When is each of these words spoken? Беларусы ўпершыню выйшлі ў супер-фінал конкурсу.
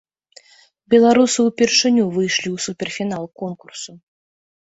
Беларусы 0.93 1.39
ўпершыню 1.49 2.03
выйшлі 2.15 2.49
ў 2.55 2.65
супер-фінал 2.65 3.23
конкурсу. 3.45 3.91